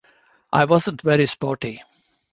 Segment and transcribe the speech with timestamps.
[0.51, 1.83] I wasn't very sporty.